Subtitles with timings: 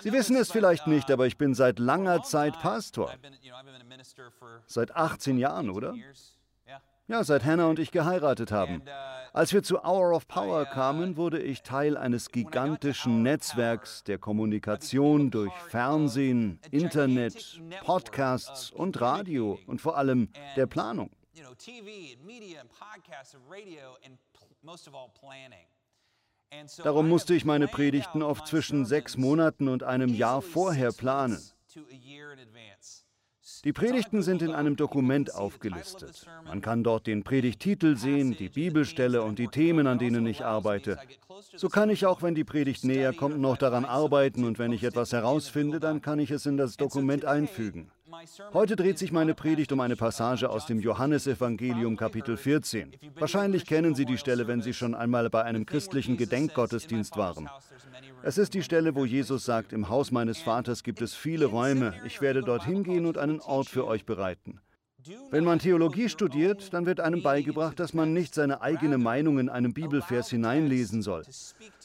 [0.00, 3.12] Sie wissen es vielleicht nicht, aber ich bin seit langer Zeit Pastor.
[4.66, 5.94] Seit 18 Jahren, oder?
[7.08, 8.82] Ja, seit Hannah und ich geheiratet haben.
[9.32, 15.30] Als wir zu Hour of Power kamen, wurde ich Teil eines gigantischen Netzwerks der Kommunikation
[15.30, 21.10] durch Fernsehen, Internet, Podcasts und Radio und vor allem der Planung.
[26.82, 31.38] Darum musste ich meine Predigten oft zwischen sechs Monaten und einem Jahr vorher planen.
[33.64, 36.26] Die Predigten sind in einem Dokument aufgelistet.
[36.44, 40.98] Man kann dort den Predigtitel sehen, die Bibelstelle und die Themen, an denen ich arbeite.
[41.56, 44.84] So kann ich auch, wenn die Predigt näher kommt, noch daran arbeiten und wenn ich
[44.84, 47.90] etwas herausfinde, dann kann ich es in das Dokument einfügen.
[48.52, 52.92] Heute dreht sich meine Predigt um eine Passage aus dem Johannesevangelium Kapitel 14.
[53.16, 57.48] Wahrscheinlich kennen Sie die Stelle, wenn Sie schon einmal bei einem christlichen Gedenkgottesdienst waren.
[58.22, 61.94] Es ist die Stelle, wo Jesus sagt, im Haus meines Vaters gibt es viele Räume,
[62.04, 64.60] ich werde dorthin gehen und einen Ort für euch bereiten.
[65.30, 69.48] Wenn man Theologie studiert, dann wird einem beigebracht, dass man nicht seine eigene Meinung in
[69.48, 71.24] einem Bibelvers hineinlesen soll.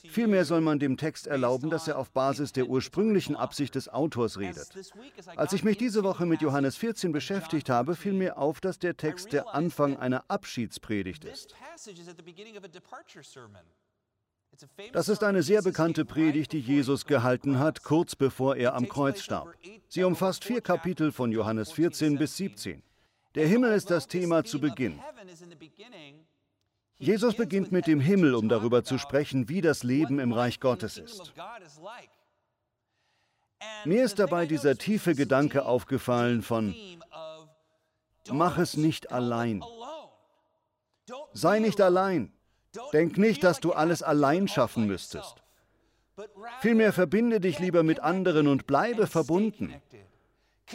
[0.09, 4.39] Vielmehr soll man dem Text erlauben, dass er auf Basis der ursprünglichen Absicht des Autors
[4.39, 4.69] redet.
[5.35, 8.97] Als ich mich diese Woche mit Johannes 14 beschäftigt habe, fiel mir auf, dass der
[8.97, 11.55] Text der Anfang einer Abschiedspredigt ist.
[14.91, 19.21] Das ist eine sehr bekannte Predigt, die Jesus gehalten hat, kurz bevor er am Kreuz
[19.21, 19.55] starb.
[19.87, 22.83] Sie umfasst vier Kapitel von Johannes 14 bis 17.
[23.35, 24.99] Der Himmel ist das Thema zu Beginn.
[26.97, 30.97] Jesus beginnt mit dem Himmel, um darüber zu sprechen, wie das Leben im Reich Gottes
[30.97, 31.33] ist.
[33.85, 36.75] Mir ist dabei dieser tiefe Gedanke aufgefallen von,
[38.29, 39.63] mach es nicht allein.
[41.33, 42.33] Sei nicht allein.
[42.93, 45.41] Denk nicht, dass du alles allein schaffen müsstest.
[46.59, 49.73] Vielmehr verbinde dich lieber mit anderen und bleibe verbunden.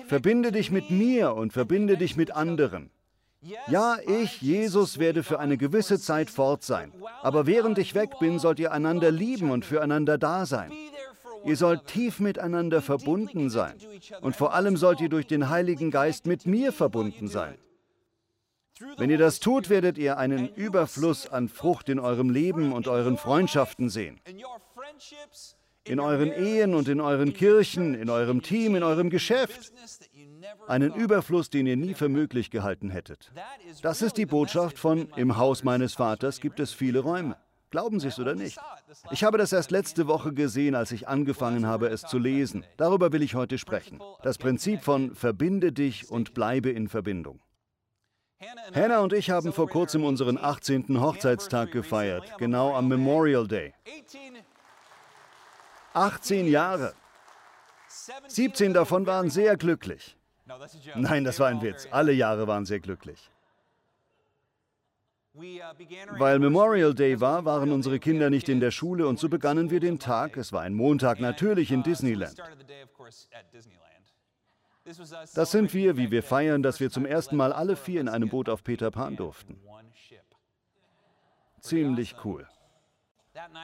[0.06, 2.91] Verbinde dich mit mir und verbinde dich mit anderen.
[3.69, 6.93] Ja, ich, Jesus, werde für eine gewisse Zeit fort sein.
[7.22, 10.72] Aber während ich weg bin, sollt ihr einander lieben und füreinander da sein.
[11.44, 13.75] Ihr sollt tief miteinander verbunden sein.
[14.20, 17.56] Und vor allem sollt ihr durch den Heiligen Geist mit mir verbunden sein.
[18.99, 23.16] Wenn ihr das tut, werdet ihr einen Überfluss an Frucht in eurem Leben und euren
[23.16, 24.20] Freundschaften sehen
[25.86, 29.72] in euren Ehen und in euren Kirchen, in eurem Team, in eurem Geschäft.
[30.66, 33.32] Einen Überfluss, den ihr nie für möglich gehalten hättet.
[33.82, 37.36] Das ist die Botschaft von Im Haus meines Vaters gibt es viele Räume.
[37.70, 38.58] Glauben Sie es oder nicht?
[39.10, 42.64] Ich habe das erst letzte Woche gesehen, als ich angefangen habe, es zu lesen.
[42.76, 44.00] Darüber will ich heute sprechen.
[44.22, 47.41] Das Prinzip von Verbinde dich und bleibe in Verbindung.
[48.75, 51.00] Hannah und ich haben vor kurzem unseren 18.
[51.00, 53.72] Hochzeitstag gefeiert, genau am Memorial Day.
[55.96, 56.94] 18 Jahre.
[58.28, 60.16] 17 davon waren sehr glücklich.
[60.94, 61.88] Nein, das war ein Witz.
[61.90, 63.30] Alle Jahre waren sehr glücklich.
[65.32, 69.80] Weil Memorial Day war, waren unsere Kinder nicht in der Schule und so begannen wir
[69.80, 72.36] den Tag, es war ein Montag, natürlich in Disneyland.
[75.34, 78.28] Das sind wir, wie wir feiern, dass wir zum ersten Mal alle vier in einem
[78.28, 79.60] Boot auf Peter Pan durften.
[81.60, 82.46] Ziemlich cool.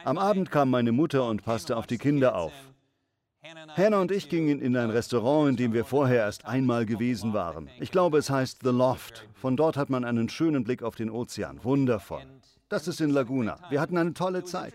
[0.03, 2.53] Am Abend kam meine Mutter und passte auf die Kinder auf.
[3.75, 7.69] Hannah und ich gingen in ein Restaurant, in dem wir vorher erst einmal gewesen waren.
[7.79, 9.27] Ich glaube, es heißt The Loft.
[9.33, 11.63] Von dort hat man einen schönen Blick auf den Ozean.
[11.63, 12.23] Wundervoll.
[12.69, 13.59] Das ist in Laguna.
[13.69, 14.73] Wir hatten eine tolle Zeit.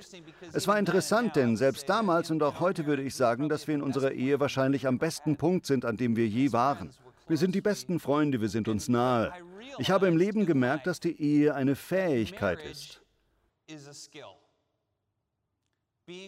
[0.52, 3.82] Es war interessant, denn selbst damals und auch heute würde ich sagen, dass wir in
[3.82, 6.90] unserer Ehe wahrscheinlich am besten Punkt sind, an dem wir je waren.
[7.26, 9.32] Wir sind die besten Freunde, wir sind uns nahe.
[9.78, 13.00] Ich habe im Leben gemerkt, dass die Ehe eine Fähigkeit ist.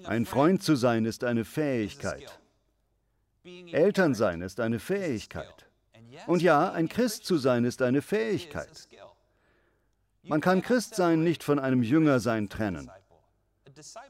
[0.05, 2.39] Ein Freund zu sein ist eine Fähigkeit.
[3.45, 5.67] Eltern sein ist eine Fähigkeit.
[6.27, 8.89] Und ja, ein Christ zu sein ist eine Fähigkeit.
[10.23, 12.91] Man kann Christ sein nicht von einem Jüngersein trennen.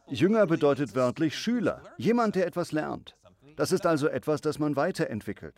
[0.09, 3.17] Jünger bedeutet wörtlich Schüler, jemand, der etwas lernt.
[3.61, 5.55] Das ist also etwas, das man weiterentwickelt.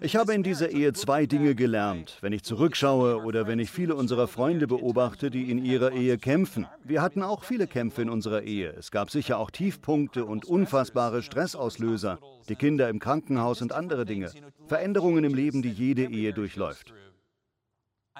[0.00, 3.94] Ich habe in dieser Ehe zwei Dinge gelernt, wenn ich zurückschaue oder wenn ich viele
[3.94, 6.66] unserer Freunde beobachte, die in ihrer Ehe kämpfen.
[6.82, 8.70] Wir hatten auch viele Kämpfe in unserer Ehe.
[8.70, 12.18] Es gab sicher auch Tiefpunkte und unfassbare Stressauslöser,
[12.48, 14.32] die Kinder im Krankenhaus und andere Dinge.
[14.66, 16.92] Veränderungen im Leben, die jede Ehe durchläuft.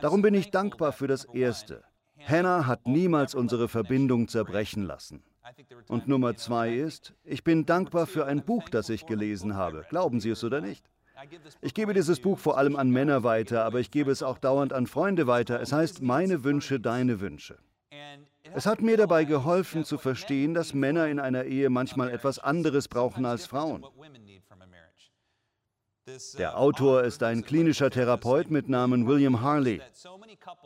[0.00, 1.83] Darum bin ich dankbar für das Erste.
[2.25, 5.25] Hannah hat niemals unsere Verbindung zerbrechen lassen.
[5.88, 9.84] Und Nummer zwei ist, ich bin dankbar für ein Buch, das ich gelesen habe.
[9.88, 10.84] Glauben Sie es oder nicht?
[11.60, 14.72] Ich gebe dieses Buch vor allem an Männer weiter, aber ich gebe es auch dauernd
[14.72, 15.60] an Freunde weiter.
[15.60, 17.58] Es heißt Meine Wünsche, deine Wünsche.
[18.54, 22.88] Es hat mir dabei geholfen zu verstehen, dass Männer in einer Ehe manchmal etwas anderes
[22.88, 23.84] brauchen als Frauen.
[26.38, 29.81] Der Autor ist ein klinischer Therapeut mit Namen William Harley.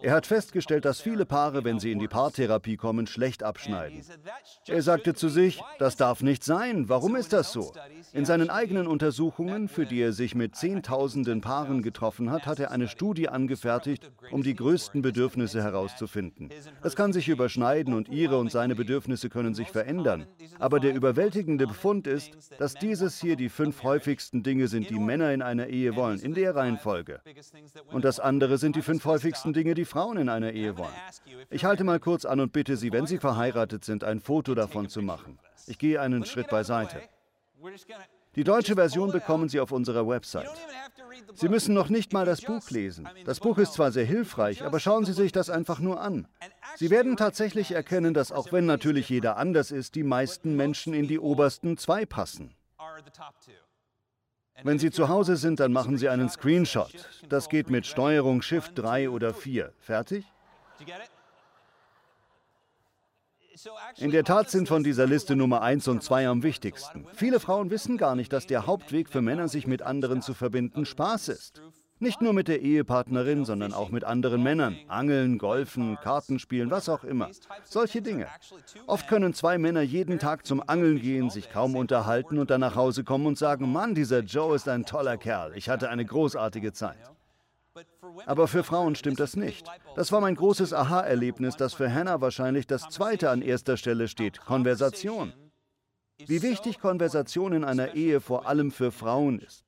[0.03, 4.03] Er hat festgestellt, dass viele Paare, wenn sie in die Paartherapie kommen, schlecht abschneiden.
[4.67, 6.91] Er sagte zu sich, das darf nicht sein.
[6.91, 7.73] Warum ist das so?
[8.13, 12.71] In seinen eigenen Untersuchungen, für die er sich mit Zehntausenden Paaren getroffen hat, hat er
[12.71, 16.51] eine Studie angefertigt, um die größten Bedürfnisse herauszufinden.
[16.83, 20.27] Es kann sich überschneiden und ihre und seine Bedürfnisse können sich verändern.
[20.59, 25.30] Aber der überwältigende Befund ist, dass dieses hier die fünf häufigsten Dinge sind, die Männer
[25.33, 27.21] in einer Ehe wollen, in der Reihenfolge.
[27.93, 30.95] Und das andere sind die fünf häufigsten Dinge, die Frauen in einer Ehe wollen.
[31.51, 34.89] Ich halte mal kurz an und bitte Sie, wenn Sie verheiratet sind, ein Foto davon
[34.89, 35.39] zu machen.
[35.67, 37.01] Ich gehe einen Schritt beiseite.
[38.37, 40.49] Die deutsche Version bekommen Sie auf unserer Website.
[41.35, 43.09] Sie müssen noch nicht mal das Buch lesen.
[43.25, 46.29] Das Buch ist zwar sehr hilfreich, aber schauen Sie sich das einfach nur an.
[46.77, 51.09] Sie werden tatsächlich erkennen, dass auch wenn natürlich jeder anders ist, die meisten Menschen in
[51.09, 52.55] die obersten zwei passen.
[54.63, 56.93] Wenn Sie zu Hause sind, dann machen Sie einen Screenshot.
[57.29, 59.73] Das geht mit Steuerung Shift 3 oder 4.
[59.79, 60.25] Fertig?
[63.99, 67.07] In der Tat sind von dieser Liste Nummer 1 und 2 am wichtigsten.
[67.15, 70.87] Viele Frauen wissen gar nicht, dass der Hauptweg für Männer, sich mit anderen zu verbinden,
[70.87, 71.61] Spaß ist.
[72.03, 74.79] Nicht nur mit der Ehepartnerin, sondern auch mit anderen Männern.
[74.89, 77.29] Angeln, Golfen, Kartenspielen, was auch immer.
[77.65, 78.27] Solche Dinge.
[78.87, 82.75] Oft können zwei Männer jeden Tag zum Angeln gehen, sich kaum unterhalten und dann nach
[82.75, 85.53] Hause kommen und sagen, Mann, dieser Joe ist ein toller Kerl.
[85.55, 86.97] Ich hatte eine großartige Zeit.
[88.25, 89.67] Aber für Frauen stimmt das nicht.
[89.95, 94.41] Das war mein großes Aha-Erlebnis, dass für Hannah wahrscheinlich das Zweite an erster Stelle steht,
[94.41, 95.35] Konversation.
[96.27, 99.67] Wie wichtig Konversation in einer Ehe vor allem für Frauen ist.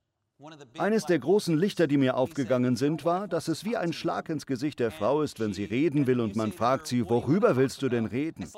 [0.78, 4.46] Eines der großen Lichter, die mir aufgegangen sind, war, dass es wie ein Schlag ins
[4.46, 7.88] Gesicht der Frau ist, wenn sie reden will und man fragt sie, worüber willst du
[7.88, 8.48] denn reden?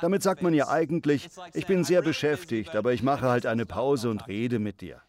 [0.00, 4.10] Damit sagt man ja eigentlich, ich bin sehr beschäftigt, aber ich mache halt eine Pause
[4.10, 5.02] und rede mit dir.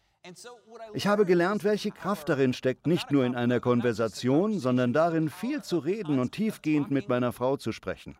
[0.92, 5.62] Ich habe gelernt, welche Kraft darin steckt, nicht nur in einer Konversation, sondern darin, viel
[5.62, 8.16] zu reden und tiefgehend mit meiner Frau zu sprechen.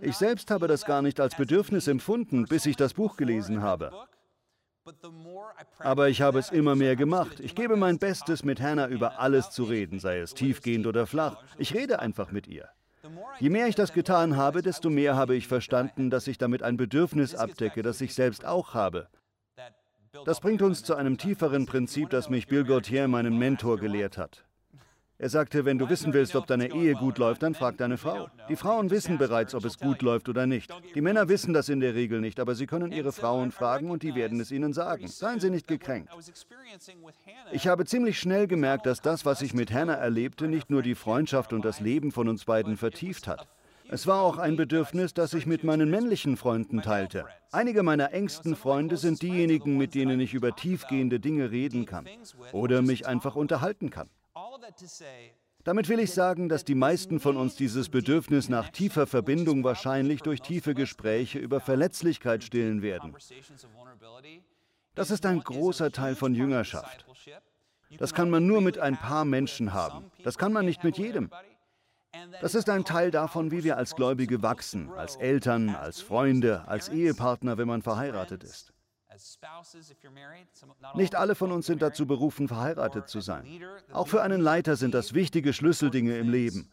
[0.00, 3.92] Ich selbst habe das gar nicht als Bedürfnis empfunden, bis ich das Buch gelesen habe.
[5.78, 7.38] Aber ich habe es immer mehr gemacht.
[7.40, 11.36] Ich gebe mein Bestes, mit Hannah über alles zu reden, sei es tiefgehend oder flach.
[11.58, 12.68] Ich rede einfach mit ihr.
[13.38, 16.76] Je mehr ich das getan habe, desto mehr habe ich verstanden, dass ich damit ein
[16.76, 19.08] Bedürfnis abdecke, das ich selbst auch habe.
[20.24, 24.44] Das bringt uns zu einem tieferen Prinzip, das mich Bill Gauthier, meinem Mentor, gelehrt hat.
[25.22, 28.28] Er sagte, wenn du wissen willst, ob deine Ehe gut läuft, dann frag deine Frau.
[28.48, 30.68] Die Frauen wissen bereits, ob es gut läuft oder nicht.
[30.96, 34.02] Die Männer wissen das in der Regel nicht, aber sie können ihre Frauen fragen und
[34.02, 35.06] die werden es ihnen sagen.
[35.06, 36.10] Seien Sie nicht gekränkt.
[37.52, 40.96] Ich habe ziemlich schnell gemerkt, dass das, was ich mit Hannah erlebte, nicht nur die
[40.96, 43.46] Freundschaft und das Leben von uns beiden vertieft hat.
[43.88, 47.26] Es war auch ein Bedürfnis, das ich mit meinen männlichen Freunden teilte.
[47.52, 52.08] Einige meiner engsten Freunde sind diejenigen, mit denen ich über tiefgehende Dinge reden kann
[52.50, 54.08] oder mich einfach unterhalten kann.
[55.64, 60.20] Damit will ich sagen, dass die meisten von uns dieses Bedürfnis nach tiefer Verbindung wahrscheinlich
[60.22, 63.14] durch tiefe Gespräche über Verletzlichkeit stillen werden.
[64.94, 67.06] Das ist ein großer Teil von Jüngerschaft.
[67.98, 70.10] Das kann man nur mit ein paar Menschen haben.
[70.24, 71.30] Das kann man nicht mit jedem.
[72.40, 76.88] Das ist ein Teil davon, wie wir als Gläubige wachsen, als Eltern, als Freunde, als
[76.88, 78.71] Ehepartner, wenn man verheiratet ist.
[80.94, 83.62] Nicht alle von uns sind dazu berufen, verheiratet zu sein.
[83.92, 86.70] Auch für einen Leiter sind das wichtige Schlüsseldinge im Leben.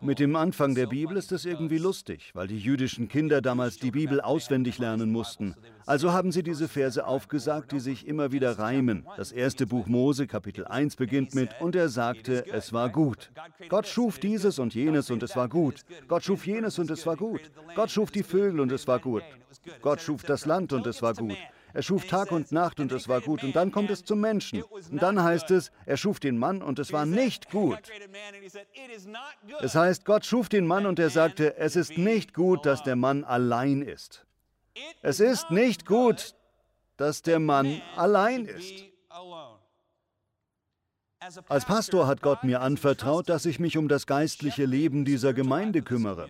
[0.00, 3.90] Mit dem Anfang der Bibel ist es irgendwie lustig, weil die jüdischen Kinder damals die
[3.90, 5.54] Bibel auswendig lernen mussten.
[5.86, 9.06] Also haben sie diese Verse aufgesagt, die sich immer wieder reimen.
[9.16, 13.30] Das erste Buch Mose, Kapitel 1, beginnt mit, und er sagte, es war gut.
[13.68, 15.82] Gott schuf dieses und jenes und es war gut.
[16.06, 17.40] Gott schuf jenes und es war gut.
[17.74, 19.22] Gott schuf die Vögel und es war gut.
[19.80, 21.38] Gott schuf das Land und es war gut.
[21.74, 23.44] Er schuf Tag und Nacht und es war gut.
[23.44, 24.62] Und dann kommt es zum Menschen.
[24.62, 27.78] Und dann heißt es, er schuf den Mann und es war nicht gut.
[29.60, 32.96] Es heißt, Gott schuf den Mann und er sagte, es ist nicht gut, dass der
[32.96, 34.24] Mann allein ist.
[35.02, 36.34] Es ist nicht gut,
[36.96, 38.84] dass der Mann allein ist.
[41.48, 45.82] Als Pastor hat Gott mir anvertraut, dass ich mich um das geistliche Leben dieser Gemeinde
[45.82, 46.28] kümmere.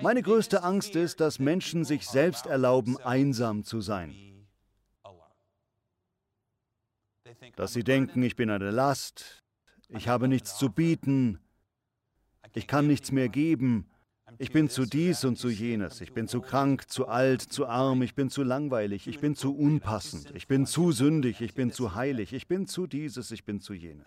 [0.00, 4.14] Meine größte Angst ist, dass Menschen sich selbst erlauben, einsam zu sein.
[7.56, 9.44] Dass sie denken, ich bin eine Last,
[9.88, 11.38] ich habe nichts zu bieten,
[12.54, 13.90] ich kann nichts mehr geben,
[14.38, 16.00] Ich bin zu dies und zu jenes.
[16.00, 18.02] Ich bin zu krank, zu alt, zu arm.
[18.02, 19.06] Ich bin zu langweilig.
[19.06, 20.32] Ich bin zu unpassend.
[20.34, 21.40] Ich bin zu sündig.
[21.40, 22.32] Ich bin zu heilig.
[22.32, 23.30] Ich bin zu dieses.
[23.30, 24.06] Ich bin zu jenes.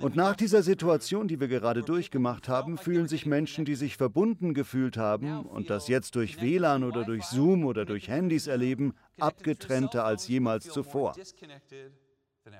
[0.00, 4.54] Und nach dieser Situation, die wir gerade durchgemacht haben, fühlen sich Menschen, die sich verbunden
[4.54, 10.04] gefühlt haben und das jetzt durch WLAN oder durch Zoom oder durch Handys erleben, abgetrennter
[10.04, 11.14] als jemals zuvor.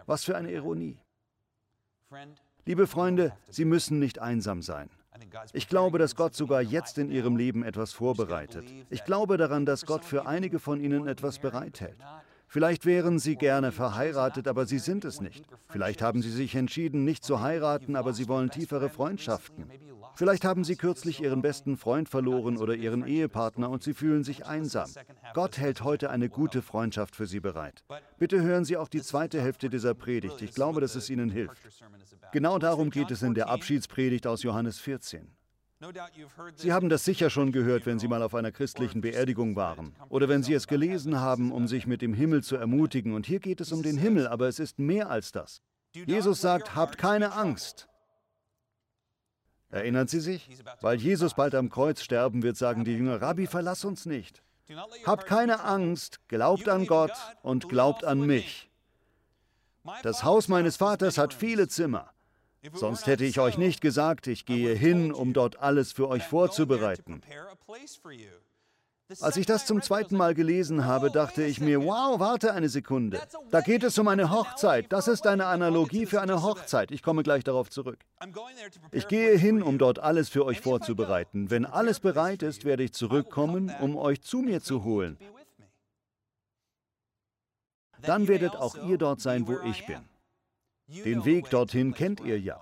[0.06, 0.98] Was für eine Ironie.
[2.64, 4.90] Liebe Freunde, Sie müssen nicht einsam sein.
[5.52, 8.64] Ich glaube, dass Gott sogar jetzt in Ihrem Leben etwas vorbereitet.
[8.90, 11.96] Ich glaube daran, dass Gott für einige von Ihnen etwas bereithält.
[12.46, 15.44] Vielleicht wären Sie gerne verheiratet, aber Sie sind es nicht.
[15.68, 19.70] Vielleicht haben Sie sich entschieden, nicht zu heiraten, aber Sie wollen tiefere Freundschaften.
[20.14, 24.44] Vielleicht haben Sie kürzlich Ihren besten Freund verloren oder Ihren Ehepartner und Sie fühlen sich
[24.44, 24.90] einsam.
[25.32, 27.82] Gott hält heute eine gute Freundschaft für Sie bereit.
[28.18, 30.42] Bitte hören Sie auch die zweite Hälfte dieser Predigt.
[30.42, 31.56] Ich glaube, dass es Ihnen hilft.
[32.32, 35.30] Genau darum geht es in der Abschiedspredigt aus Johannes 14.
[36.54, 40.28] Sie haben das sicher schon gehört, wenn Sie mal auf einer christlichen Beerdigung waren oder
[40.28, 43.14] wenn Sie es gelesen haben, um sich mit dem Himmel zu ermutigen.
[43.14, 45.60] Und hier geht es um den Himmel, aber es ist mehr als das.
[45.94, 47.88] Jesus sagt, habt keine Angst.
[49.70, 50.48] Erinnern Sie sich?
[50.80, 54.42] Weil Jesus bald am Kreuz sterben wird, sagen die Jünger, Rabbi, verlass uns nicht.
[55.04, 57.12] Habt keine Angst, glaubt an Gott
[57.42, 58.70] und glaubt an mich.
[60.02, 62.12] Das Haus meines Vaters hat viele Zimmer.
[62.72, 67.22] Sonst hätte ich euch nicht gesagt, ich gehe hin, um dort alles für euch vorzubereiten.
[69.20, 73.20] Als ich das zum zweiten Mal gelesen habe, dachte ich mir, wow, warte eine Sekunde.
[73.50, 74.86] Da geht es um eine Hochzeit.
[74.90, 76.90] Das ist eine Analogie für eine Hochzeit.
[76.90, 77.98] Ich komme gleich darauf zurück.
[78.90, 81.50] Ich gehe hin, um dort alles für euch vorzubereiten.
[81.50, 85.18] Wenn alles bereit ist, werde ich zurückkommen, um euch zu mir zu holen.
[88.00, 90.11] Dann werdet auch ihr dort sein, wo ich bin.
[91.04, 92.60] Den Weg dorthin kennt ihr ja.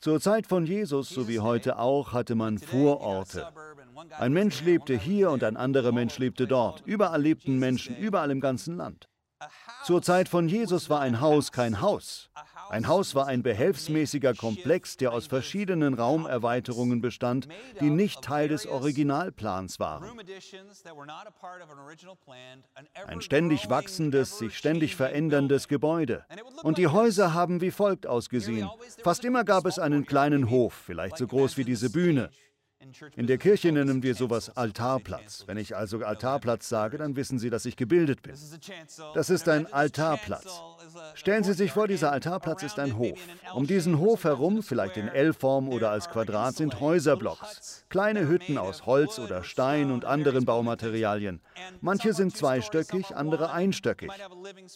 [0.00, 3.52] Zur Zeit von Jesus, so wie heute auch, hatte man Vororte.
[4.18, 6.82] Ein Mensch lebte hier und ein anderer Mensch lebte dort.
[6.84, 9.08] Überall lebten Menschen, überall im ganzen Land.
[9.84, 12.30] Zur Zeit von Jesus war ein Haus kein Haus.
[12.72, 17.46] Ein Haus war ein behelfsmäßiger Komplex, der aus verschiedenen Raumerweiterungen bestand,
[17.80, 20.18] die nicht Teil des Originalplans waren.
[23.06, 26.24] Ein ständig wachsendes, sich ständig veränderndes Gebäude.
[26.62, 28.70] Und die Häuser haben wie folgt ausgesehen.
[29.04, 32.30] Fast immer gab es einen kleinen Hof, vielleicht so groß wie diese Bühne.
[33.16, 35.44] In der Kirche nennen wir sowas Altarplatz.
[35.46, 38.34] Wenn ich also Altarplatz sage, dann wissen Sie, dass ich gebildet bin.
[39.14, 40.60] Das ist ein Altarplatz.
[41.14, 43.18] Stellen Sie sich vor, dieser Altarplatz ist ein Hof.
[43.54, 47.84] Um diesen Hof herum, vielleicht in L-Form oder als Quadrat, sind Häuserblocks.
[47.88, 51.40] Kleine Hütten aus Holz oder Stein und anderen Baumaterialien.
[51.80, 54.10] Manche sind zweistöckig, andere einstöckig.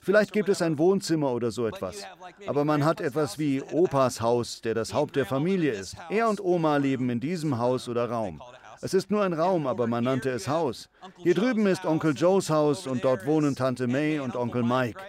[0.03, 2.05] Vielleicht gibt es ein Wohnzimmer oder so etwas.
[2.47, 5.97] Aber man hat etwas wie Opas Haus, der das Haupt der Familie ist.
[6.09, 8.43] Er und Oma leben in diesem Haus oder Raum.
[8.83, 10.91] Es ist nur ein Raum, aber man nannte es Haus.
[11.17, 15.01] Hier drüben ist Onkel Joes Haus und dort wohnen Tante May und Onkel Mike.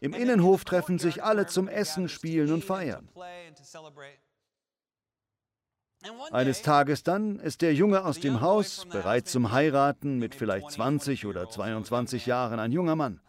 [0.00, 3.08] Im Innenhof treffen sich alle zum Essen, Spielen und Feiern.
[6.30, 11.26] Eines Tages dann ist der Junge aus dem Haus, bereit zum Heiraten, mit vielleicht 20
[11.26, 13.20] oder 22 Jahren, ein junger Mann.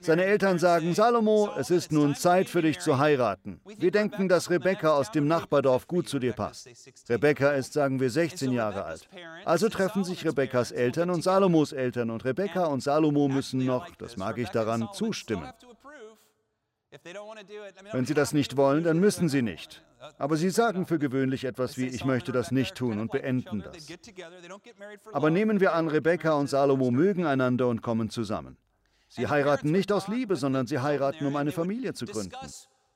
[0.00, 3.60] Seine Eltern sagen, Salomo, es ist nun Zeit für dich zu heiraten.
[3.78, 6.68] Wir denken, dass Rebecca aus dem Nachbardorf gut zu dir passt.
[7.08, 9.08] Rebecca ist, sagen wir, 16 Jahre alt.
[9.44, 14.16] Also treffen sich Rebekkas Eltern und Salomos Eltern und Rebecca und Salomo müssen noch, das
[14.16, 15.48] mag ich daran, zustimmen.
[17.92, 19.84] Wenn Sie das nicht wollen, dann müssen Sie nicht.
[20.16, 23.76] Aber Sie sagen für gewöhnlich etwas wie, ich möchte das nicht tun und beenden das.
[25.12, 28.56] Aber nehmen wir an, Rebecca und Salomo mögen einander und kommen zusammen.
[29.08, 32.36] Sie heiraten nicht aus Liebe, sondern sie heiraten, um eine Familie zu gründen.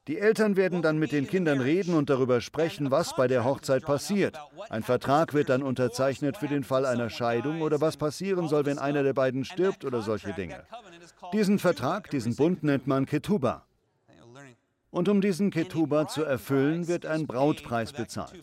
[0.09, 3.85] Die Eltern werden dann mit den Kindern reden und darüber sprechen, was bei der Hochzeit
[3.85, 4.37] passiert.
[4.69, 8.79] Ein Vertrag wird dann unterzeichnet für den Fall einer Scheidung oder was passieren soll, wenn
[8.79, 10.65] einer der beiden stirbt oder solche Dinge.
[11.33, 13.65] Diesen Vertrag, diesen Bund nennt man Ketuba.
[14.93, 18.39] Und um diesen Ketuba zu erfüllen, wird ein Brautpreis bezahlt.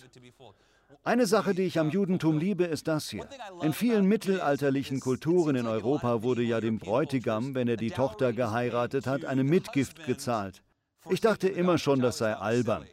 [1.03, 3.29] Eine Sache, die ich am Judentum liebe, ist das hier.
[3.61, 9.05] In vielen mittelalterlichen Kulturen in Europa wurde ja dem Bräutigam, wenn er die Tochter geheiratet
[9.05, 10.63] hat, eine Mitgift gezahlt.
[11.11, 12.83] Ich dachte immer schon, das sei albern.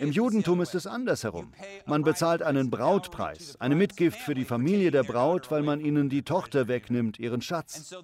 [0.00, 1.52] Im Judentum ist es andersherum.
[1.86, 6.22] Man bezahlt einen Brautpreis, eine Mitgift für die Familie der Braut, weil man ihnen die
[6.22, 7.94] Tochter wegnimmt, ihren Schatz.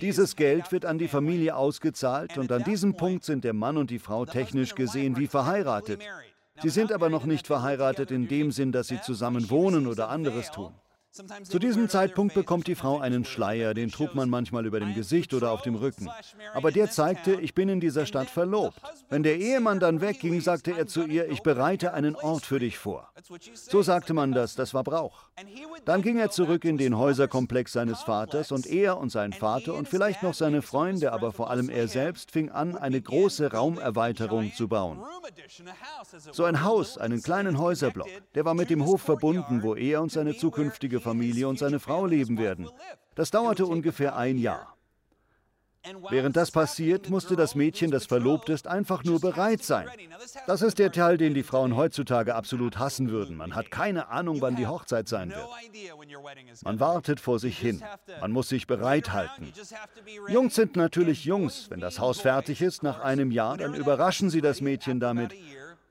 [0.00, 3.90] Dieses Geld wird an die Familie ausgezahlt und an diesem Punkt sind der Mann und
[3.90, 6.02] die Frau technisch gesehen wie verheiratet.
[6.60, 10.50] Sie sind aber noch nicht verheiratet in dem Sinn, dass sie zusammen wohnen oder anderes
[10.50, 10.72] tun.
[11.44, 15.34] Zu diesem Zeitpunkt bekommt die Frau einen Schleier, den trug man manchmal über dem Gesicht
[15.34, 16.08] oder auf dem Rücken.
[16.54, 18.80] Aber der zeigte, ich bin in dieser Stadt verlobt.
[19.10, 22.78] Wenn der Ehemann dann wegging, sagte er zu ihr, ich bereite einen Ort für dich
[22.78, 23.12] vor.
[23.52, 25.28] So sagte man das, das war Brauch.
[25.84, 29.88] Dann ging er zurück in den Häuserkomplex seines Vaters und er und sein Vater und
[29.88, 34.66] vielleicht noch seine Freunde, aber vor allem er selbst, fing an, eine große Raumerweiterung zu
[34.66, 35.02] bauen.
[36.30, 40.10] So ein Haus, einen kleinen Häuserblock, der war mit dem Hof verbunden, wo er und
[40.10, 42.68] seine zukünftige Familie und seine Frau leben werden.
[43.14, 44.72] Das dauerte ungefähr ein Jahr.
[46.10, 49.88] Während das passiert, musste das Mädchen, das verlobt ist, einfach nur bereit sein.
[50.46, 53.36] Das ist der Teil, den die Frauen heutzutage absolut hassen würden.
[53.36, 55.48] Man hat keine Ahnung, wann die Hochzeit sein wird.
[56.62, 57.82] Man wartet vor sich hin.
[58.20, 59.52] Man muss sich bereithalten.
[60.28, 61.68] Jungs sind natürlich Jungs.
[61.68, 65.34] Wenn das Haus fertig ist, nach einem Jahr, dann überraschen sie das Mädchen damit.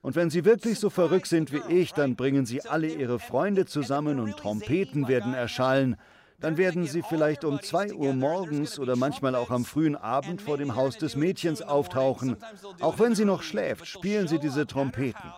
[0.02, 3.66] Und wenn sie wirklich so verrückt sind wie ich, dann bringen sie alle ihre Freunde
[3.66, 5.96] zusammen und Trompeten werden erschallen.
[6.40, 10.58] Dann werden sie vielleicht um 2 Uhr morgens oder manchmal auch am frühen Abend vor
[10.58, 12.36] dem Haus des Mädchens auftauchen.
[12.80, 15.32] Auch wenn sie noch schläft, spielen sie diese Trompeten.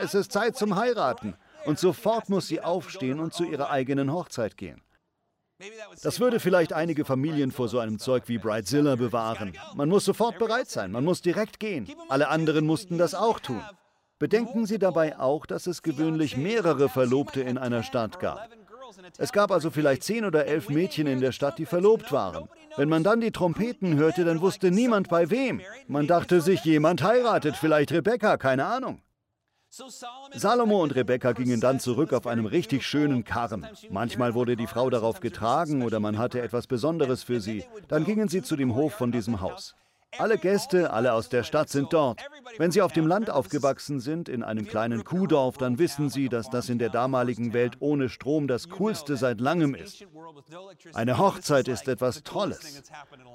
[0.00, 1.34] Es ist Zeit zum Heiraten.
[1.64, 4.80] Und sofort muss sie aufstehen und zu ihrer eigenen Hochzeit gehen.
[6.02, 9.52] Das würde vielleicht einige Familien vor so einem Zeug wie Bridezilla bewahren.
[9.74, 11.88] Man muss sofort bereit sein, man muss direkt gehen.
[12.08, 13.62] Alle anderen mussten das auch tun.
[14.18, 18.48] Bedenken Sie dabei auch, dass es gewöhnlich mehrere Verlobte in einer Stadt gab.
[19.18, 22.48] Es gab also vielleicht zehn oder elf Mädchen in der Stadt, die verlobt waren.
[22.76, 25.60] Wenn man dann die Trompeten hörte, dann wusste niemand bei wem.
[25.86, 29.00] Man dachte sich, jemand heiratet, vielleicht Rebecca, keine Ahnung.
[30.32, 33.66] Salomo und Rebekka gingen dann zurück auf einem richtig schönen Karren.
[33.90, 37.64] Manchmal wurde die Frau darauf getragen oder man hatte etwas Besonderes für sie.
[37.88, 39.74] Dann gingen sie zu dem Hof von diesem Haus.
[40.18, 42.20] Alle Gäste, alle aus der Stadt sind dort.
[42.58, 46.48] Wenn Sie auf dem Land aufgewachsen sind, in einem kleinen Kuhdorf, dann wissen Sie, dass
[46.48, 50.06] das in der damaligen Welt ohne Strom das Coolste seit langem ist.
[50.94, 52.82] Eine Hochzeit ist etwas Tolles.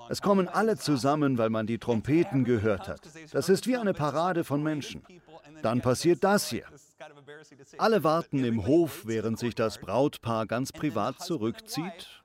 [0.10, 3.02] Es kommen alle zusammen, weil man die Trompeten gehört hat.
[3.32, 5.04] Das ist wie eine Parade von Menschen.
[5.62, 6.66] Dann passiert das hier.
[7.78, 12.24] Alle warten im Hof, während sich das Brautpaar ganz privat zurückzieht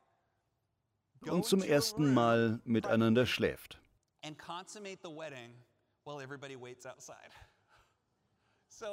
[1.28, 3.80] und zum ersten Mal miteinander schläft.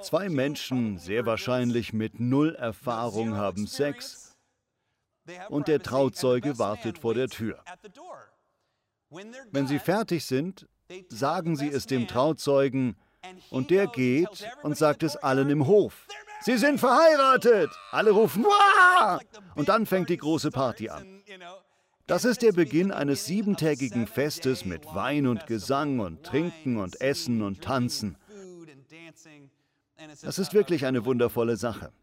[0.01, 4.37] Zwei Menschen, sehr wahrscheinlich mit null Erfahrung, haben Sex
[5.49, 7.63] und der Trauzeuge wartet vor der Tür.
[9.51, 10.67] Wenn sie fertig sind,
[11.09, 12.95] sagen sie es dem Trauzeugen,
[13.49, 16.07] und der geht und sagt es allen im Hof.
[16.41, 17.69] Sie sind verheiratet!
[17.91, 19.19] Alle rufen Wah!
[19.55, 21.23] Und dann fängt die große Party an.
[22.05, 27.41] Das ist der Beginn eines siebentägigen Festes mit Wein und Gesang und Trinken und Essen
[27.41, 28.17] und Tanzen.
[30.21, 31.93] Das ist wirklich eine wundervolle Sache.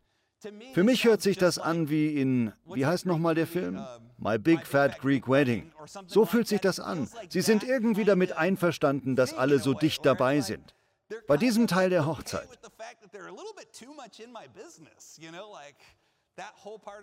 [0.72, 3.84] Für mich hört sich das an wie in, wie heißt nochmal der Film?
[4.16, 5.70] My Big Fat Greek Wedding.
[6.06, 7.08] So fühlt sich das an.
[7.28, 10.74] Sie sind irgendwie damit einverstanden, dass alle so dicht dabei sind.
[11.26, 12.48] Bei diesem Teil der Hochzeit.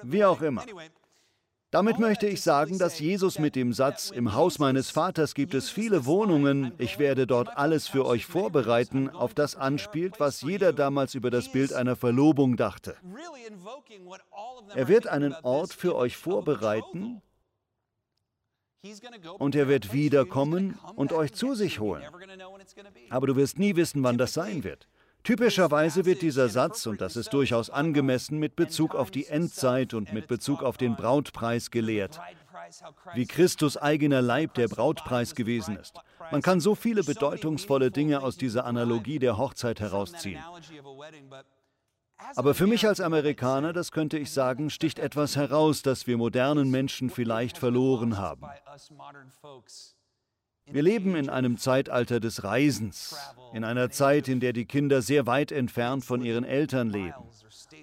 [0.03, 0.65] Wie auch immer.
[1.77, 5.69] Damit möchte ich sagen, dass Jesus mit dem Satz, im Haus meines Vaters gibt es
[5.69, 11.13] viele Wohnungen, ich werde dort alles für euch vorbereiten, auf das anspielt, was jeder damals
[11.13, 12.95] über das Bild einer Verlobung dachte.
[14.73, 17.21] Er wird einen Ort für euch vorbereiten,
[19.37, 22.03] und er wird wiederkommen und euch zu sich holen.
[23.11, 24.87] Aber du wirst nie wissen, wann das sein wird.
[25.27, 30.13] Typischerweise wird dieser Satz, und das ist durchaus angemessen, mit Bezug auf die Endzeit und
[30.13, 32.21] mit Bezug auf den Brautpreis gelehrt.
[33.13, 35.99] Wie Christus eigener Leib der Brautpreis gewesen ist.
[36.31, 40.41] Man kann so viele bedeutungsvolle Dinge aus dieser Analogie der Hochzeit herausziehen.
[42.37, 46.71] Aber für mich als Amerikaner, das könnte ich sagen, sticht etwas heraus, das wir modernen
[46.71, 48.45] Menschen vielleicht verloren haben.
[50.69, 53.15] Wir leben in einem Zeitalter des Reisens,
[53.53, 57.13] in einer Zeit, in der die Kinder sehr weit entfernt von ihren Eltern leben.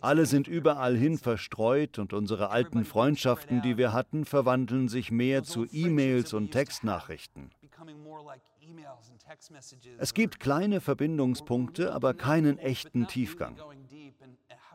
[0.01, 5.45] Alle sind überall hin verstreut und unsere alten Freundschaften, die wir hatten, verwandeln sich mehr
[5.45, 7.51] zu E-Mails und Textnachrichten.
[9.99, 13.57] Es gibt kleine Verbindungspunkte, aber keinen echten Tiefgang.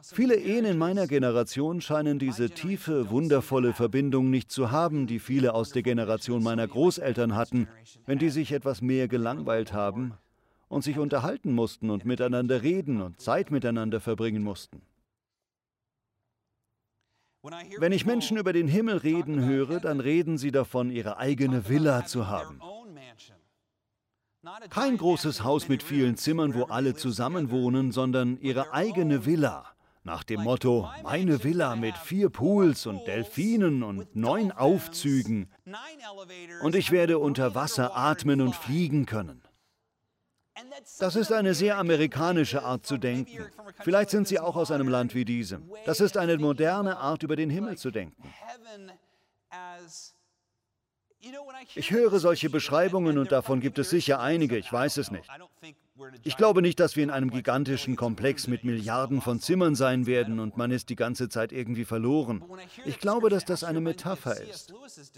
[0.03, 5.53] Viele Ehen in meiner Generation scheinen diese tiefe, wundervolle Verbindung nicht zu haben, die viele
[5.53, 7.67] aus der Generation meiner Großeltern hatten,
[8.05, 10.13] wenn die sich etwas mehr gelangweilt haben
[10.67, 14.81] und sich unterhalten mussten und miteinander reden und Zeit miteinander verbringen mussten.
[17.77, 22.05] Wenn ich Menschen über den Himmel reden höre, dann reden sie davon, ihre eigene Villa
[22.05, 22.61] zu haben.
[24.69, 29.65] Kein großes Haus mit vielen Zimmern, wo alle zusammen wohnen, sondern ihre eigene Villa.
[30.09, 35.51] Nach dem Motto, meine Villa mit vier Pools und Delfinen und neun Aufzügen.
[36.63, 39.43] Und ich werde unter Wasser atmen und fliegen können.
[40.97, 43.37] Das ist eine sehr amerikanische Art zu denken.
[43.81, 45.69] Vielleicht sind Sie auch aus einem Land wie diesem.
[45.85, 48.23] Das ist eine moderne Art, über den Himmel zu denken.
[51.75, 55.29] Ich höre solche Beschreibungen und davon gibt es sicher einige, ich weiß es nicht.
[56.23, 60.39] Ich glaube nicht, dass wir in einem gigantischen Komplex mit Milliarden von Zimmern sein werden
[60.39, 62.43] und man ist die ganze Zeit irgendwie verloren.
[62.85, 64.73] Ich glaube, dass das eine Metapher ist.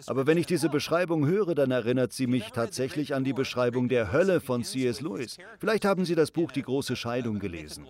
[0.07, 4.11] Aber wenn ich diese Beschreibung höre, dann erinnert sie mich tatsächlich an die Beschreibung der
[4.11, 5.01] Hölle von C.S.
[5.01, 5.37] Lewis.
[5.59, 7.85] Vielleicht haben Sie das Buch Die große Scheidung gelesen.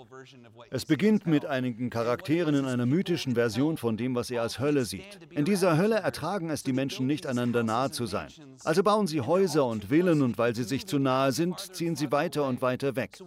[0.69, 4.85] Es beginnt mit einigen Charakteren in einer mythischen Version von dem, was er als Hölle
[4.85, 5.19] sieht.
[5.31, 8.29] In dieser Hölle ertragen es die Menschen nicht, einander nahe zu sein.
[8.63, 12.11] Also bauen sie Häuser und Villen und weil sie sich zu nahe sind, ziehen sie
[12.11, 13.19] weiter und weiter weiter weg.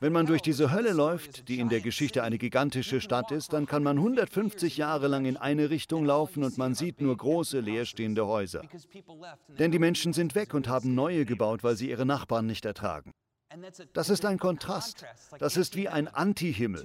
[0.00, 3.66] Wenn man durch diese Hölle läuft, die in der Geschichte eine gigantische Stadt ist, dann
[3.66, 8.26] kann man 150 Jahre lang in eine Richtung laufen und man sieht nur große leerstehende
[8.26, 8.62] Häuser.
[9.58, 13.12] Denn die Menschen sind weg und haben neue gebaut, weil sie ihre Nachbarn nicht ertragen.
[13.92, 15.04] Das ist ein Kontrast.
[15.38, 16.84] Das ist wie ein Antihimmel.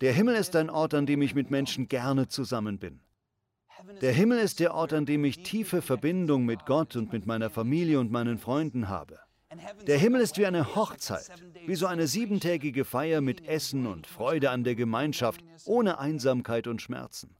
[0.00, 3.00] Der Himmel ist ein Ort, an dem ich mit Menschen gerne zusammen bin.
[4.00, 7.50] Der Himmel ist der Ort, an dem ich tiefe Verbindung mit Gott und mit meiner
[7.50, 9.18] Familie und meinen Freunden habe.
[9.86, 11.30] Der Himmel ist wie eine Hochzeit,
[11.66, 16.82] wie so eine siebentägige Feier mit Essen und Freude an der Gemeinschaft, ohne Einsamkeit und
[16.82, 17.36] Schmerzen.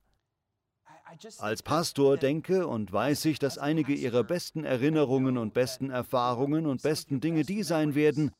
[1.38, 6.82] Als Pastor denke und weiß ich, dass einige ihrer besten Erinnerungen und besten Erfahrungen und
[6.82, 8.32] besten Dinge die sein werden,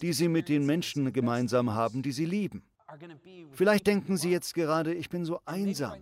[0.00, 2.64] die sie mit den Menschen gemeinsam haben, die sie lieben.
[3.52, 5.98] Vielleicht denken Sie jetzt gerade, ich bin so einsam.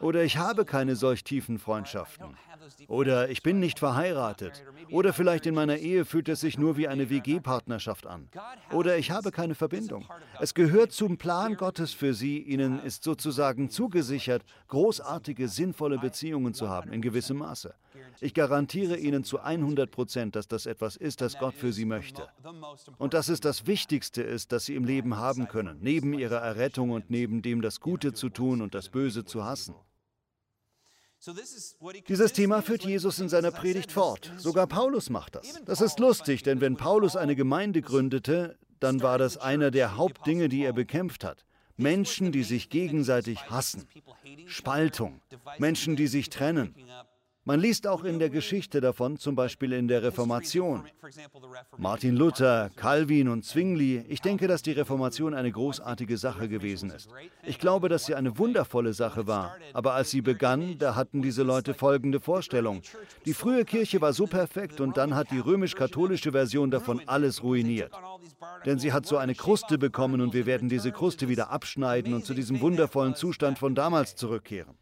[0.00, 2.36] Oder ich habe keine solch tiefen Freundschaften.
[2.88, 4.64] Oder ich bin nicht verheiratet.
[4.90, 8.28] Oder vielleicht in meiner Ehe fühlt es sich nur wie eine WG-Partnerschaft an.
[8.72, 10.06] Oder ich habe keine Verbindung.
[10.40, 16.68] Es gehört zum Plan Gottes für Sie, Ihnen ist sozusagen zugesichert, großartige, sinnvolle Beziehungen zu
[16.68, 17.74] haben, in gewissem Maße.
[18.20, 22.28] Ich garantiere Ihnen zu 100 Prozent, dass das etwas ist, das Gott für Sie möchte.
[22.98, 26.90] Und dass es das Wichtigste ist, das Sie im Leben haben können, neben Ihrer Errettung
[26.90, 29.74] und neben dem das Gute zu tun und das Böse zu hassen.
[32.08, 34.30] Dieses Thema führt Jesus in seiner Predigt fort.
[34.36, 35.60] Sogar Paulus macht das.
[35.64, 40.48] Das ist lustig, denn wenn Paulus eine Gemeinde gründete, dann war das einer der Hauptdinge,
[40.50, 41.44] die er bekämpft hat.
[41.76, 43.88] Menschen, die sich gegenseitig hassen.
[44.46, 45.20] Spaltung.
[45.58, 46.74] Menschen, die sich trennen.
[47.46, 50.82] Man liest auch in der Geschichte davon, zum Beispiel in der Reformation.
[51.76, 57.10] Martin Luther, Calvin und Zwingli, ich denke, dass die Reformation eine großartige Sache gewesen ist.
[57.42, 59.56] Ich glaube, dass sie eine wundervolle Sache war.
[59.74, 62.80] Aber als sie begann, da hatten diese Leute folgende Vorstellung.
[63.26, 67.92] Die frühe Kirche war so perfekt und dann hat die römisch-katholische Version davon alles ruiniert.
[68.64, 72.24] Denn sie hat so eine Kruste bekommen und wir werden diese Kruste wieder abschneiden und
[72.24, 74.74] zu diesem wundervollen Zustand von damals zurückkehren.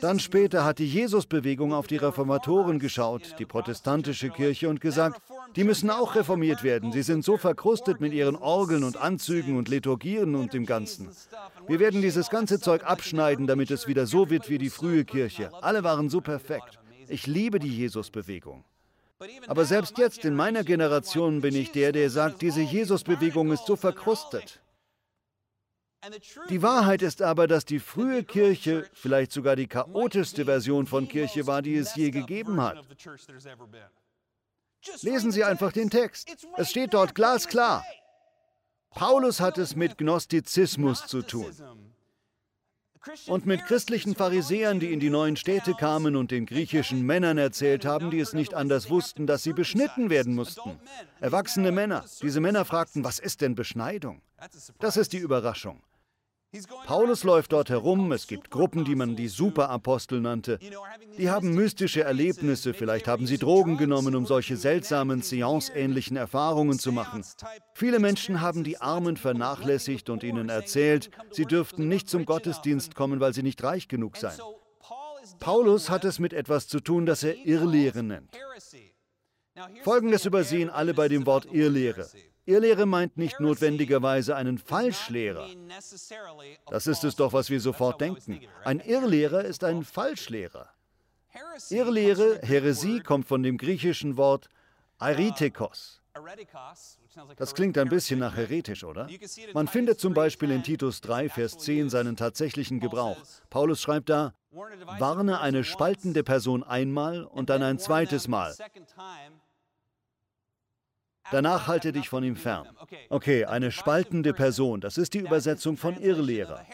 [0.00, 5.20] Dann später hat die Jesusbewegung auf die Reformatoren geschaut, die protestantische Kirche, und gesagt,
[5.56, 6.92] die müssen auch reformiert werden.
[6.92, 11.08] Sie sind so verkrustet mit ihren Orgeln und Anzügen und Liturgien und dem Ganzen.
[11.66, 15.50] Wir werden dieses ganze Zeug abschneiden, damit es wieder so wird wie die frühe Kirche.
[15.60, 16.78] Alle waren so perfekt.
[17.08, 18.64] Ich liebe die Jesusbewegung.
[19.46, 23.76] Aber selbst jetzt in meiner Generation bin ich der, der sagt, diese Jesusbewegung ist so
[23.76, 24.61] verkrustet.
[26.48, 31.46] Die Wahrheit ist aber, dass die frühe Kirche vielleicht sogar die chaotischste Version von Kirche
[31.46, 32.84] war, die es je gegeben hat.
[35.02, 36.28] Lesen Sie einfach den Text.
[36.56, 37.84] Es steht dort glasklar.
[38.90, 41.52] Paulus hat es mit Gnostizismus zu tun.
[43.26, 47.84] Und mit christlichen Pharisäern, die in die neuen Städte kamen und den griechischen Männern erzählt
[47.84, 50.78] haben, die es nicht anders wussten, dass sie beschnitten werden mussten.
[51.20, 52.04] Erwachsene Männer.
[52.20, 54.22] Diese Männer fragten, was ist denn Beschneidung?
[54.78, 55.82] Das ist die Überraschung.
[56.86, 60.58] Paulus läuft dort herum, es gibt Gruppen, die man die Superapostel nannte.
[61.16, 66.92] Die haben mystische Erlebnisse, vielleicht haben sie Drogen genommen, um solche seltsamen Seance-ähnlichen Erfahrungen zu
[66.92, 67.24] machen.
[67.74, 73.20] Viele Menschen haben die Armen vernachlässigt und ihnen erzählt, sie dürften nicht zum Gottesdienst kommen,
[73.20, 74.38] weil sie nicht reich genug seien.
[75.40, 78.36] Paulus hat es mit etwas zu tun, das er Irrlehre nennt.
[79.82, 82.08] Folgendes übersehen alle bei dem Wort Irrlehre.
[82.44, 85.46] Irrlehre meint nicht notwendigerweise einen Falschlehrer.
[86.70, 88.40] Das ist es doch, was wir sofort denken.
[88.64, 90.68] Ein Irrlehrer ist ein Falschlehrer.
[91.70, 94.48] Irrlehre, Häresie, kommt von dem griechischen Wort
[94.98, 96.02] Airetekos.
[97.36, 99.08] Das klingt ein bisschen nach heretisch, oder?
[99.54, 103.16] Man findet zum Beispiel in Titus 3, Vers 10 seinen tatsächlichen Gebrauch.
[103.50, 108.54] Paulus schreibt da, warne eine spaltende Person einmal und dann ein zweites Mal.
[111.30, 112.68] Danach halte dich von ihm fern.
[113.08, 116.66] Okay, eine spaltende Person, das ist die Übersetzung von Irrlehrer.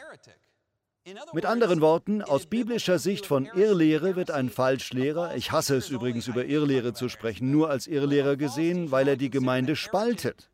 [1.32, 6.28] Mit anderen Worten, aus biblischer Sicht von Irrlehre wird ein Falschlehrer, ich hasse es übrigens
[6.28, 10.50] über Irrlehre zu sprechen, nur als Irrlehrer gesehen, weil er die Gemeinde spaltet.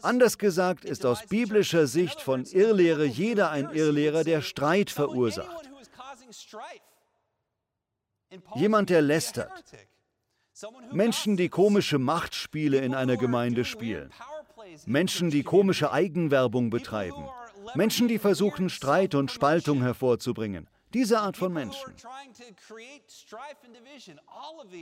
[0.00, 5.68] Anders gesagt ist aus biblischer Sicht von Irrlehre jeder ein Irrlehrer, der Streit verursacht.
[8.54, 9.50] Jemand, der lästert.
[10.92, 14.10] Menschen, die komische Machtspiele in einer Gemeinde spielen.
[14.86, 17.28] Menschen, die komische Eigenwerbung betreiben.
[17.74, 20.68] Menschen, die versuchen, Streit und Spaltung hervorzubringen.
[20.94, 21.94] Diese Art von Menschen.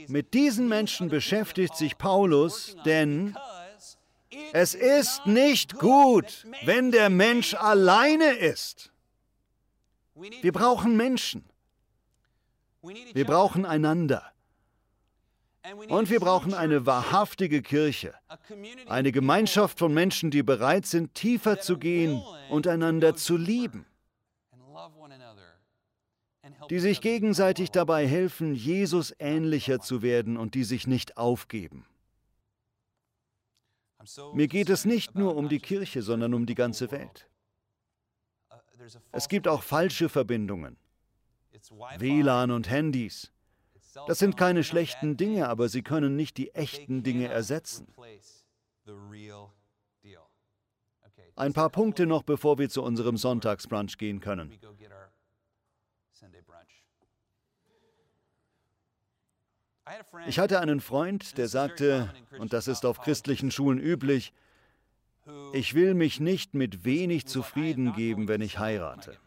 [0.07, 3.35] Mit diesen Menschen beschäftigt sich Paulus, denn
[4.53, 8.91] es ist nicht gut, wenn der Mensch alleine ist.
[10.15, 11.45] Wir brauchen Menschen.
[12.81, 14.30] Wir brauchen einander.
[15.89, 18.15] Und wir brauchen eine wahrhaftige Kirche,
[18.87, 23.85] eine Gemeinschaft von Menschen, die bereit sind, tiefer zu gehen und einander zu lieben,
[26.69, 31.85] die sich gegenseitig dabei helfen, Jesus ähnlicher zu werden und die sich nicht aufgeben.
[34.33, 37.27] Mir geht es nicht nur um die Kirche, sondern um die ganze Welt.
[39.11, 40.77] Es gibt auch falsche Verbindungen,
[41.99, 43.31] WLAN und Handys.
[44.07, 47.87] Das sind keine schlechten Dinge, aber sie können nicht die echten Dinge ersetzen.
[51.35, 54.57] Ein paar Punkte noch, bevor wir zu unserem Sonntagsbrunch gehen können.
[60.27, 64.33] Ich hatte einen Freund, der sagte, und das ist auf christlichen Schulen üblich,
[65.53, 69.17] ich will mich nicht mit wenig zufrieden geben, wenn ich heirate.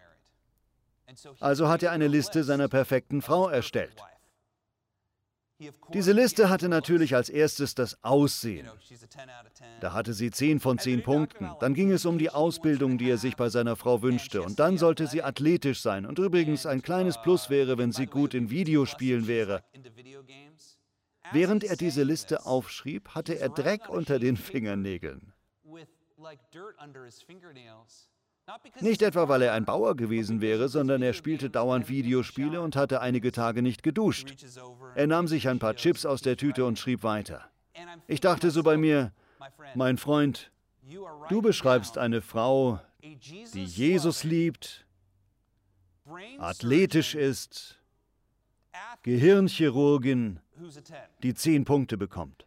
[1.40, 4.02] Also hat er eine Liste seiner perfekten Frau erstellt.
[5.92, 8.68] Diese Liste hatte natürlich als erstes das Aussehen.
[9.80, 11.50] Da hatte sie 10 von 10 Punkten.
[11.60, 14.42] Dann ging es um die Ausbildung, die er sich bei seiner Frau wünschte.
[14.42, 16.06] Und dann sollte sie athletisch sein.
[16.06, 19.62] Und übrigens ein kleines Plus wäre, wenn sie gut in Videospielen wäre.
[21.32, 25.32] Während er diese Liste aufschrieb, hatte er Dreck unter den Fingernägeln.
[28.80, 33.00] Nicht etwa, weil er ein Bauer gewesen wäre, sondern er spielte dauernd Videospiele und hatte
[33.00, 34.34] einige Tage nicht geduscht.
[34.94, 37.48] Er nahm sich ein paar Chips aus der Tüte und schrieb weiter.
[38.06, 39.12] Ich dachte so bei mir,
[39.74, 40.50] mein Freund,
[41.28, 44.86] du beschreibst eine Frau, die Jesus liebt,
[46.38, 47.78] athletisch ist,
[49.02, 50.40] Gehirnchirurgin,
[51.22, 52.46] die zehn Punkte bekommt.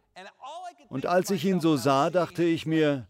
[0.88, 3.06] Und als ich ihn so sah, dachte ich mir,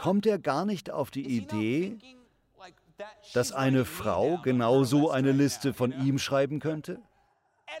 [0.00, 1.98] kommt er gar nicht auf die Idee,
[3.34, 7.00] dass eine Frau genauso eine Liste von ihm schreiben könnte?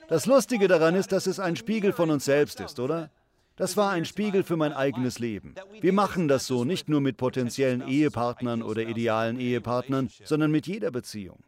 [0.08, 3.10] Das Lustige daran ist, dass es ein Spiegel von uns selbst ist, oder?
[3.56, 5.54] Das war ein Spiegel für mein eigenes Leben.
[5.80, 10.90] Wir machen das so nicht nur mit potenziellen Ehepartnern oder idealen Ehepartnern, sondern mit jeder
[10.90, 11.38] Beziehung.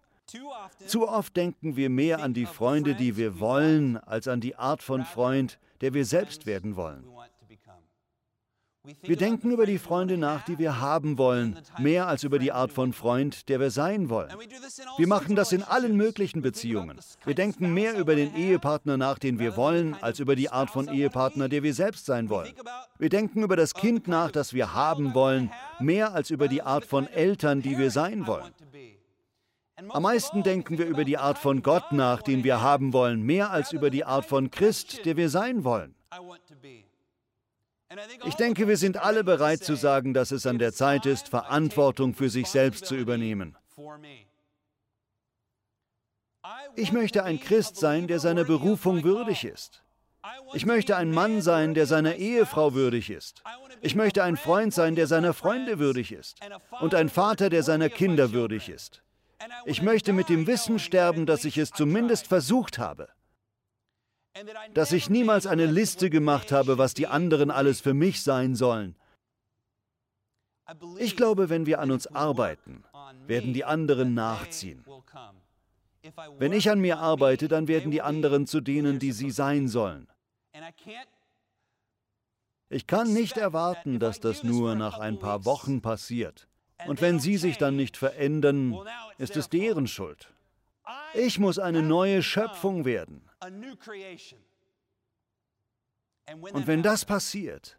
[0.86, 4.82] Zu oft denken wir mehr an die Freunde, die wir wollen, als an die Art
[4.82, 7.04] von Freund, der wir selbst werden wollen.
[9.00, 12.70] Wir denken über die Freunde nach, die wir haben wollen, mehr als über die Art
[12.70, 14.30] von Freund, der wir sein wollen.
[14.98, 16.98] Wir machen das in allen möglichen Beziehungen.
[17.24, 20.88] Wir denken mehr über den Ehepartner nach, den wir wollen, als über die Art von
[20.88, 22.52] Ehepartner, der wir selbst sein wollen.
[22.98, 26.84] Wir denken über das Kind nach, das wir haben wollen, mehr als über die Art
[26.84, 28.52] von Eltern, die wir sein wollen.
[29.88, 33.50] Am meisten denken wir über die Art von Gott nach, den wir haben wollen, mehr
[33.50, 35.94] als über die Art von Christ, der wir sein wollen.
[38.24, 42.14] Ich denke, wir sind alle bereit zu sagen, dass es an der Zeit ist, Verantwortung
[42.14, 43.56] für sich selbst zu übernehmen.
[46.76, 49.82] Ich möchte ein Christ sein, der seiner Berufung würdig ist.
[50.54, 53.42] Ich möchte ein Mann sein, der seiner Ehefrau würdig ist.
[53.80, 56.38] Ich möchte ein Freund sein, der seiner Freunde würdig ist.
[56.80, 59.02] Und ein Vater, der seiner Kinder würdig ist.
[59.66, 63.08] Ich möchte mit dem Wissen sterben, dass ich es zumindest versucht habe
[64.72, 68.96] dass ich niemals eine Liste gemacht habe, was die anderen alles für mich sein sollen.
[70.98, 72.84] Ich glaube, wenn wir an uns arbeiten,
[73.26, 74.84] werden die anderen nachziehen.
[76.38, 80.08] Wenn ich an mir arbeite, dann werden die anderen zu denen, die sie sein sollen.
[82.70, 86.48] Ich kann nicht erwarten, dass das nur nach ein paar Wochen passiert.
[86.86, 88.76] Und wenn sie sich dann nicht verändern,
[89.18, 90.33] ist es deren Schuld.
[91.14, 93.28] Ich muss eine neue Schöpfung werden.
[96.52, 97.78] Und wenn das passiert,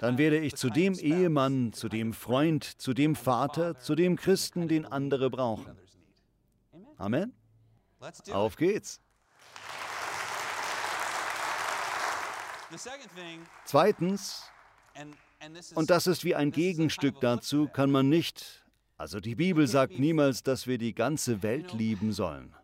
[0.00, 4.68] dann werde ich zu dem Ehemann, zu dem Freund, zu dem Vater, zu dem Christen,
[4.68, 5.76] den andere brauchen.
[6.96, 7.32] Amen?
[8.32, 9.00] Auf geht's.
[13.64, 14.44] Zweitens,
[15.74, 18.59] Und das ist wie ein Gegenstück dazu, kann man nicht,
[19.00, 22.54] also die Bibel sagt niemals, dass wir die ganze Welt lieben sollen.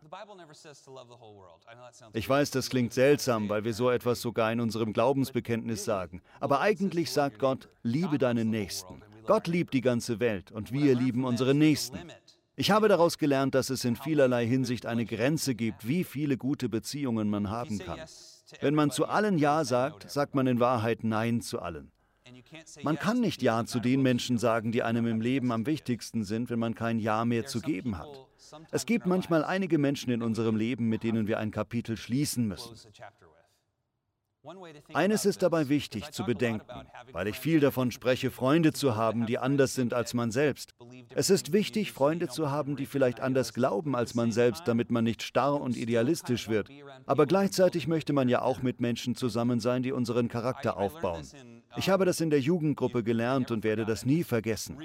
[2.13, 6.21] Ich weiß, das klingt seltsam, weil wir so etwas sogar in unserem Glaubensbekenntnis sagen.
[6.39, 9.01] Aber eigentlich sagt Gott, liebe deinen Nächsten.
[9.25, 11.97] Gott liebt die ganze Welt und wir lieben unsere Nächsten.
[12.55, 16.69] Ich habe daraus gelernt, dass es in vielerlei Hinsicht eine Grenze gibt, wie viele gute
[16.69, 17.99] Beziehungen man haben kann.
[18.61, 21.91] Wenn man zu allen Ja sagt, sagt man in Wahrheit Nein zu allen.
[22.83, 26.49] Man kann nicht Ja zu den Menschen sagen, die einem im Leben am wichtigsten sind,
[26.49, 28.27] wenn man kein Ja mehr zu geben hat.
[28.71, 32.75] Es gibt manchmal einige Menschen in unserem Leben, mit denen wir ein Kapitel schließen müssen.
[34.93, 39.39] Eines ist dabei wichtig zu bedenken, weil ich viel davon spreche, Freunde zu haben, die
[39.39, 40.73] anders sind als man selbst.
[41.13, 45.03] Es ist wichtig, Freunde zu haben, die vielleicht anders glauben als man selbst, damit man
[45.03, 46.69] nicht starr und idealistisch wird.
[47.05, 51.27] Aber gleichzeitig möchte man ja auch mit Menschen zusammen sein, die unseren Charakter aufbauen.
[51.75, 54.77] Ich habe das in der Jugendgruppe gelernt und werde das nie vergessen.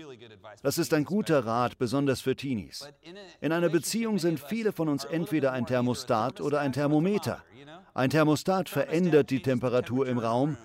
[0.63, 2.89] Das ist ein guter Rat, besonders für Teenies.
[3.41, 7.43] In einer Beziehung sind viele von uns entweder ein Thermostat oder ein Thermometer.
[7.95, 10.57] Ein Thermostat verändert die Temperatur im Raum,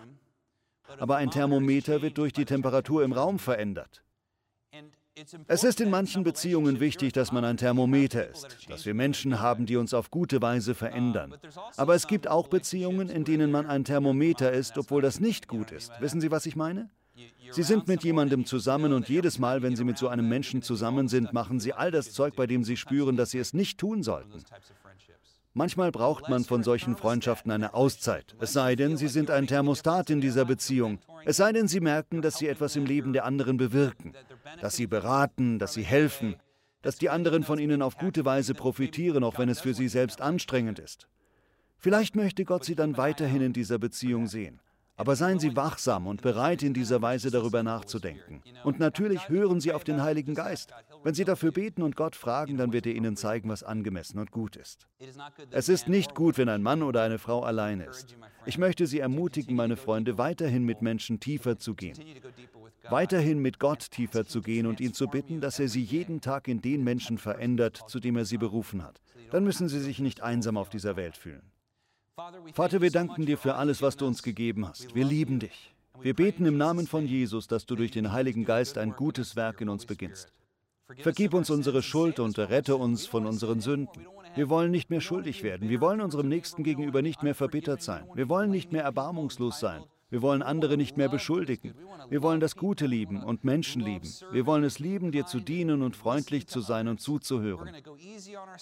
[0.98, 4.04] aber ein Thermometer wird durch die Temperatur im Raum verändert.
[5.48, 9.66] Es ist in manchen Beziehungen wichtig, dass man ein Thermometer ist, dass wir Menschen haben,
[9.66, 11.36] die uns auf gute Weise verändern.
[11.76, 15.72] Aber es gibt auch Beziehungen, in denen man ein Thermometer ist, obwohl das nicht gut
[15.72, 15.92] ist.
[16.00, 16.90] Wissen Sie, was ich meine?
[17.52, 21.08] Sie sind mit jemandem zusammen und jedes Mal, wenn Sie mit so einem Menschen zusammen
[21.08, 24.04] sind, machen Sie all das Zeug, bei dem Sie spüren, dass Sie es nicht tun
[24.04, 24.44] sollten.
[25.58, 28.36] Manchmal braucht man von solchen Freundschaften eine Auszeit.
[28.40, 31.00] Es sei denn, Sie sind ein Thermostat in dieser Beziehung.
[31.26, 34.14] Es sei denn, Sie merken, dass Sie etwas im Leben der anderen bewirken,
[34.62, 36.36] dass Sie beraten, dass Sie helfen,
[36.84, 40.22] dass die anderen von Ihnen auf gute Weise profitieren, auch wenn es für Sie selbst
[40.22, 41.08] anstrengend ist.
[41.80, 44.60] Vielleicht möchte Gott Sie dann weiterhin in dieser Beziehung sehen.
[45.00, 48.42] Aber seien Sie wachsam und bereit, in dieser Weise darüber nachzudenken.
[48.64, 50.74] Und natürlich hören Sie auf den Heiligen Geist.
[51.04, 54.32] Wenn Sie dafür beten und Gott fragen, dann wird er Ihnen zeigen, was angemessen und
[54.32, 54.88] gut ist.
[55.52, 58.18] Es ist nicht gut, wenn ein Mann oder eine Frau alleine ist.
[58.48, 61.98] Ich möchte Sie ermutigen, meine Freunde, weiterhin mit Menschen tiefer zu gehen.
[62.90, 66.48] Weiterhin mit Gott tiefer zu gehen und ihn zu bitten, dass er Sie jeden Tag
[66.48, 69.00] in den Menschen verändert, zu dem er Sie berufen hat.
[69.30, 71.44] Dann müssen Sie sich nicht einsam auf dieser Welt fühlen.
[72.54, 74.96] Vater, wir danken dir für alles, was du uns gegeben hast.
[74.96, 75.76] Wir lieben dich.
[76.02, 79.62] Wir beten im Namen von Jesus, dass du durch den Heiligen Geist ein gutes Werk
[79.62, 80.34] in uns beginnst.
[80.98, 84.08] Vergib uns unsere Schuld und rette uns von unseren Sünden.
[84.34, 85.70] Wir wollen nicht mehr schuldig werden.
[85.70, 88.08] Wir wollen unserem Nächsten gegenüber nicht mehr verbittert sein.
[88.16, 89.84] Wir wollen nicht mehr erbarmungslos sein.
[90.10, 91.74] Wir wollen andere nicht mehr beschuldigen.
[92.10, 94.08] Wir wollen das Gute lieben und Menschen lieben.
[94.32, 97.76] Wir wollen es lieben, dir zu dienen und freundlich zu sein und zuzuhören.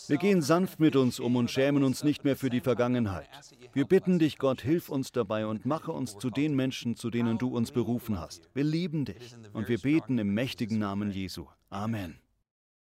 [0.07, 3.29] Wir gehen sanft mit uns um und schämen uns nicht mehr für die Vergangenheit.
[3.73, 7.37] Wir bitten dich, Gott, hilf uns dabei und mache uns zu den Menschen, zu denen
[7.37, 8.49] du uns berufen hast.
[8.53, 11.45] Wir lieben dich und wir beten im mächtigen Namen Jesu.
[11.69, 12.24] Amen.